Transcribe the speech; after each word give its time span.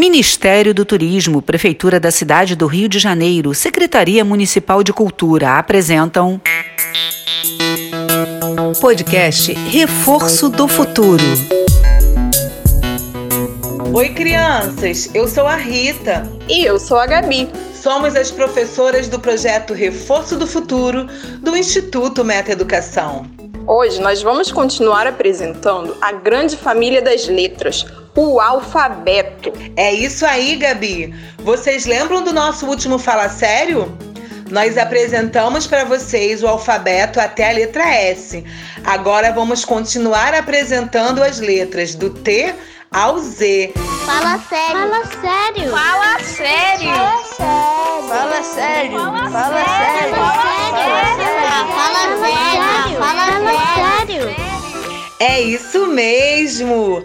Ministério 0.00 0.72
do 0.72 0.82
Turismo, 0.82 1.42
Prefeitura 1.42 2.00
da 2.00 2.10
Cidade 2.10 2.56
do 2.56 2.66
Rio 2.66 2.88
de 2.88 2.98
Janeiro, 2.98 3.52
Secretaria 3.52 4.24
Municipal 4.24 4.82
de 4.82 4.94
Cultura 4.94 5.58
apresentam. 5.58 6.40
Podcast 8.80 9.52
Reforço 9.52 10.48
do 10.48 10.66
Futuro. 10.66 11.22
Oi, 13.92 14.08
crianças! 14.14 15.10
Eu 15.14 15.28
sou 15.28 15.46
a 15.46 15.56
Rita. 15.56 16.26
E 16.48 16.64
eu 16.64 16.80
sou 16.80 16.96
a 16.96 17.06
Gabi. 17.06 17.50
Somos 17.74 18.16
as 18.16 18.30
professoras 18.30 19.06
do 19.06 19.20
projeto 19.20 19.74
Reforço 19.74 20.38
do 20.38 20.46
Futuro 20.46 21.08
do 21.42 21.54
Instituto 21.54 22.24
Meta 22.24 22.52
Educação. 22.52 23.26
Hoje 23.66 24.00
nós 24.00 24.22
vamos 24.22 24.50
continuar 24.50 25.06
apresentando 25.06 25.94
a 26.00 26.10
grande 26.10 26.56
família 26.56 27.02
das 27.02 27.28
letras, 27.28 27.84
o 28.14 28.40
alfabeto. 28.40 29.52
É 29.76 29.92
isso 29.92 30.26
aí, 30.26 30.56
Gabi. 30.56 31.14
Vocês 31.38 31.86
lembram 31.86 32.22
do 32.22 32.32
nosso 32.32 32.66
último 32.66 32.98
Fala 32.98 33.28
Sério? 33.28 33.96
Nós 34.50 34.76
apresentamos 34.76 35.66
para 35.66 35.84
vocês 35.84 36.42
o 36.42 36.48
alfabeto 36.48 37.20
até 37.20 37.50
a 37.50 37.52
letra 37.52 37.84
S. 37.84 38.44
Agora 38.84 39.32
vamos 39.32 39.64
continuar 39.64 40.34
apresentando 40.34 41.22
as 41.22 41.38
letras 41.38 41.94
do 41.94 42.10
T 42.10 42.52
ao 42.90 43.18
Z. 43.20 43.72
Fala 44.04 44.38
sério. 44.48 44.74
Fala 44.76 45.04
sério. 45.04 45.70
Fala 45.70 46.18
sério. 46.18 46.90
Fala 48.08 48.42
sério. 48.42 48.98
Fala 48.98 49.62
sério. 49.62 50.16
Fala 51.78 52.02
sério. 52.26 52.98
Fala 52.98 53.26
sério. 53.74 54.50
É 55.20 55.40
isso 55.40 55.86
mesmo. 55.86 57.04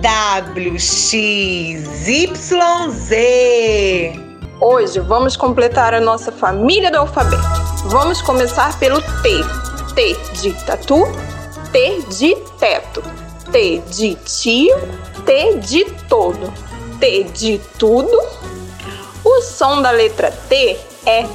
W, 0.00 0.78
X, 0.78 2.08
Y, 2.08 2.90
Z. 2.90 4.12
Hoje 4.60 5.00
vamos 5.00 5.36
completar 5.36 5.94
a 5.94 6.00
nossa 6.00 6.32
família 6.32 6.90
do 6.90 6.98
alfabeto. 6.98 7.42
Vamos 7.86 8.20
começar 8.20 8.78
pelo 8.78 9.00
T. 9.00 9.30
T 9.94 10.16
de 10.40 10.52
tatu, 10.64 11.04
T 11.72 12.02
de 12.10 12.36
teto, 12.58 13.02
T 13.50 13.78
de 13.90 14.14
tio, 14.16 14.76
T 15.24 15.54
de 15.58 15.84
todo, 16.08 16.52
T 17.00 17.24
de 17.24 17.58
tudo. 17.78 18.20
O 19.24 19.42
som 19.42 19.82
da 19.82 19.90
letra 19.90 20.30
T 20.48 20.78
é 21.06 21.26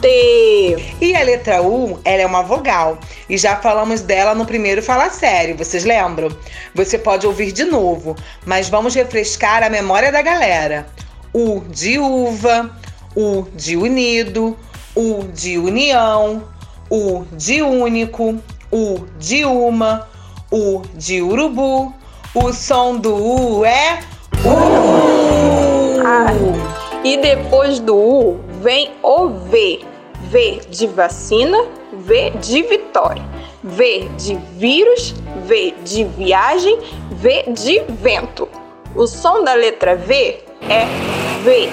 T. 0.00 0.94
E 1.00 1.14
a 1.14 1.22
letra 1.22 1.62
U, 1.62 2.00
ela 2.04 2.22
é 2.22 2.26
uma 2.26 2.42
vogal. 2.42 2.98
E 3.28 3.36
já 3.36 3.56
falamos 3.56 4.00
dela 4.00 4.34
no 4.34 4.46
primeiro 4.46 4.82
Fala 4.82 5.10
Sério, 5.10 5.56
vocês 5.56 5.84
lembram? 5.84 6.28
Você 6.74 6.98
pode 6.98 7.26
ouvir 7.26 7.52
de 7.52 7.64
novo, 7.64 8.16
mas 8.44 8.68
vamos 8.68 8.94
refrescar 8.94 9.62
a 9.62 9.70
memória 9.70 10.10
da 10.10 10.22
galera. 10.22 10.86
U 11.32 11.60
de 11.68 11.98
uva, 11.98 12.70
U 13.14 13.46
de 13.54 13.76
unido, 13.76 14.56
U 14.96 15.24
de 15.32 15.58
união, 15.58 16.42
U 16.90 17.24
de 17.32 17.62
único, 17.62 18.40
U 18.72 19.06
de 19.18 19.44
uma, 19.44 20.08
U 20.50 20.82
de 20.94 21.22
urubu. 21.22 21.94
O 22.34 22.52
som 22.52 22.96
do 22.96 23.14
U 23.14 23.64
é 23.64 24.00
U. 24.44 26.00
Ah, 26.06 26.32
e 27.04 27.16
depois 27.16 27.80
do 27.80 27.96
U 27.96 28.40
vem 28.62 28.90
o 29.02 29.28
V. 29.28 29.89
V 30.30 30.60
de 30.70 30.86
vacina, 30.86 31.58
V 31.92 32.30
de 32.40 32.62
vitória. 32.62 33.22
V 33.64 34.08
de 34.16 34.36
vírus, 34.56 35.12
V 35.46 35.74
de 35.82 36.04
viagem, 36.04 36.78
V 37.10 37.44
de 37.48 37.80
vento. 38.00 38.48
O 38.94 39.08
som 39.08 39.42
da 39.42 39.54
letra 39.54 39.96
V 39.96 40.38
é 40.68 40.86
V. 41.42 41.68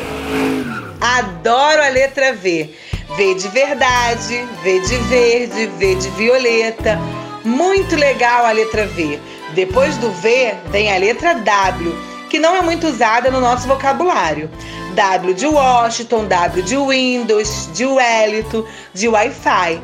Adoro 1.00 1.84
a 1.84 1.90
letra 1.90 2.34
V. 2.34 2.74
V 3.16 3.36
de 3.36 3.48
verdade, 3.50 4.48
V 4.64 4.80
de 4.80 4.98
verde, 4.98 5.68
V 5.78 5.96
de 5.96 6.10
violeta. 6.10 7.00
Muito 7.46 7.96
legal 7.96 8.44
a 8.44 8.52
letra 8.52 8.88
V. 8.88 9.20
Depois 9.54 9.96
do 9.98 10.10
V 10.10 10.56
vem 10.72 10.92
a 10.92 10.98
letra 10.98 11.36
W, 11.36 11.96
que 12.28 12.40
não 12.40 12.56
é 12.56 12.62
muito 12.62 12.88
usada 12.88 13.30
no 13.30 13.40
nosso 13.40 13.68
vocabulário. 13.68 14.50
W 14.98 15.36
de 15.36 15.46
Washington, 15.46 16.26
W 16.26 16.64
de 16.64 16.76
Windows, 16.76 17.70
de 17.72 17.86
Wellington, 17.86 18.66
de 18.96 19.08
Wi-Fi. 19.08 19.80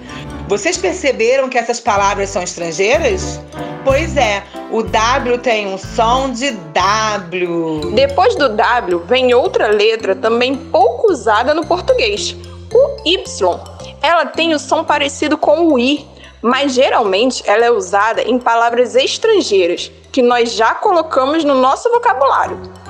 Vocês 0.47 0.75
perceberam 0.75 1.47
que 1.49 1.57
essas 1.57 1.79
palavras 1.79 2.29
são 2.29 2.41
estrangeiras? 2.41 3.39
Pois 3.85 4.17
é, 4.17 4.41
o 4.71 4.81
W 4.81 5.37
tem 5.37 5.67
um 5.67 5.77
som 5.77 6.31
de 6.31 6.49
W. 6.49 7.91
Depois 7.93 8.33
do 8.33 8.49
W 8.49 9.03
vem 9.05 9.35
outra 9.35 9.67
letra 9.67 10.15
também 10.15 10.55
pouco 10.55 11.11
usada 11.11 11.53
no 11.53 11.63
português, 11.63 12.35
o 12.73 13.07
Y. 13.07 13.59
Ela 14.01 14.25
tem 14.25 14.55
o 14.55 14.59
som 14.59 14.83
parecido 14.83 15.37
com 15.37 15.67
o 15.67 15.77
I, 15.77 16.07
mas 16.41 16.73
geralmente 16.73 17.43
ela 17.45 17.65
é 17.65 17.71
usada 17.71 18.23
em 18.23 18.39
palavras 18.39 18.95
estrangeiras 18.95 19.91
que 20.11 20.23
nós 20.23 20.53
já 20.53 20.73
colocamos 20.73 21.43
no 21.43 21.53
nosso 21.53 21.87
vocabulário 21.91 22.82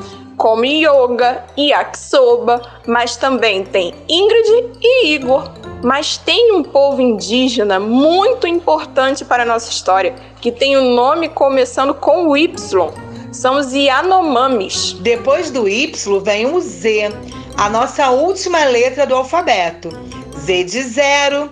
como 0.43 0.65
yoga, 0.65 1.41
yakisoba, 1.57 2.61
mas 2.85 3.15
também 3.15 3.63
tem 3.63 3.95
Ingrid 4.09 4.77
e 4.81 5.13
Igor. 5.13 5.49
Mas 5.81 6.17
tem 6.17 6.51
um 6.51 6.61
povo 6.61 7.01
indígena 7.01 7.79
muito 7.79 8.45
importante 8.45 9.23
para 9.23 9.43
a 9.43 9.45
nossa 9.45 9.71
história, 9.71 10.13
que 10.41 10.51
tem 10.51 10.77
um 10.77 10.95
nome 10.95 11.29
começando 11.29 11.93
com 11.93 12.27
o 12.27 12.35
Y. 12.35 12.91
São 13.31 13.55
os 13.55 13.71
Yanomamis. 13.71 14.97
Depois 14.99 15.49
do 15.49 15.65
Y 15.65 16.19
vem 16.19 16.45
o 16.53 16.59
Z, 16.59 17.13
a 17.55 17.69
nossa 17.69 18.09
última 18.09 18.65
letra 18.65 19.07
do 19.07 19.15
alfabeto. 19.15 19.97
Z 20.37 20.63
de 20.65 20.83
zero, 20.83 21.49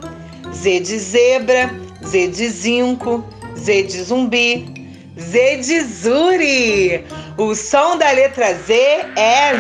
Z 0.54 0.82
de 0.82 1.00
zebra, 1.00 1.74
Z 2.04 2.28
de 2.28 2.50
zinco, 2.50 3.24
Z 3.56 3.84
de 3.84 4.04
zumbi, 4.04 4.82
Z 5.18 5.58
de 5.58 5.82
Zuri. 5.82 7.06
O 7.38 7.56
som 7.56 7.98
da 7.98 8.12
letra 8.12 8.54
Z 8.54 8.74
é 9.16 9.54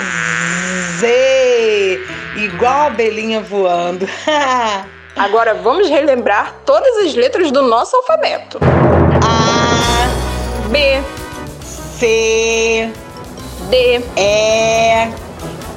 Z, 0.99 1.99
igual 2.35 2.73
a 2.73 2.85
abelhinha 2.87 3.41
voando. 3.41 4.07
Agora 5.15 5.53
vamos 5.55 5.89
relembrar 5.89 6.53
todas 6.65 7.05
as 7.05 7.15
letras 7.15 7.51
do 7.51 7.61
nosso 7.61 7.95
alfabeto: 7.95 8.59
A, 9.23 10.07
B, 10.69 11.01
C, 11.63 12.91
D, 13.69 14.01
E, 14.17 15.09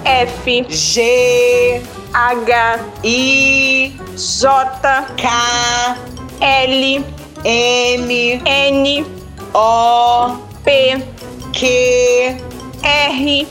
F, 0.05 0.67
G, 0.69 1.83
H, 2.13 2.81
I, 3.05 3.97
J, 4.17 5.07
K, 5.17 5.97
L, 6.41 7.05
M, 7.45 8.43
N, 8.45 9.07
O, 9.55 10.37
P, 10.65 11.14
Q, 11.55 11.67
R, 12.83 13.47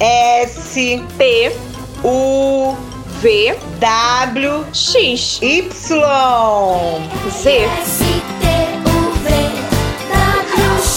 S, 0.00 0.74
T, 1.16 1.52
U, 2.02 2.74
V, 3.20 3.54
W, 3.78 4.64
X, 4.72 5.40
Y. 5.40 7.00
Z. 7.30 7.50
S, 7.50 7.98
T, 7.98 8.46
U, 8.84 9.12
V, 9.22 9.30
W, 10.10 10.74
X, 10.74 10.90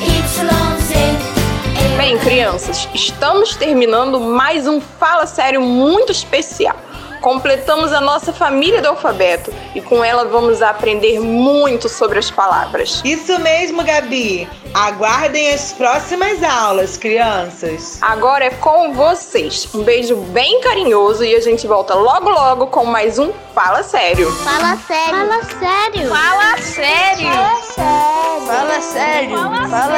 Y, 0.00 0.40
Z. 0.80 1.96
Bem, 1.98 2.18
crianças, 2.18 2.88
estamos 2.94 3.54
terminando 3.54 4.18
mais 4.18 4.66
um 4.66 4.80
Fala 4.80 5.26
Sério 5.26 5.60
muito 5.60 6.10
especial. 6.10 6.87
Completamos 7.20 7.92
a 7.92 8.00
nossa 8.00 8.32
família 8.32 8.80
do 8.80 8.88
alfabeto 8.88 9.52
e 9.74 9.80
com 9.80 10.04
ela 10.04 10.24
vamos 10.24 10.62
aprender 10.62 11.20
muito 11.20 11.88
sobre 11.88 12.18
as 12.18 12.30
palavras. 12.30 13.00
Isso 13.04 13.38
mesmo, 13.40 13.82
Gabi. 13.84 14.48
Aguardem 14.74 15.52
as 15.52 15.72
próximas 15.72 16.42
aulas, 16.42 16.96
crianças. 16.96 17.98
Agora 18.02 18.44
é 18.44 18.50
com 18.50 18.92
vocês. 18.92 19.68
Um 19.74 19.82
beijo 19.82 20.16
bem 20.16 20.60
carinhoso 20.60 21.24
e 21.24 21.34
a 21.34 21.40
gente 21.40 21.66
volta 21.66 21.94
logo 21.94 22.28
logo 22.28 22.66
com 22.66 22.84
mais 22.84 23.18
um 23.18 23.32
Fala 23.54 23.82
Sério. 23.82 24.30
Fala 24.30 24.76
sério. 24.76 25.18
Fala 25.18 25.42
sério. 25.42 26.08
Fala 26.08 26.58
sério. 26.58 27.32
Fala 27.32 27.60
sério. 27.62 28.46
Fala 28.46 28.80
sério. 28.80 29.38
Fala 29.38 29.68
sério. 29.68 29.97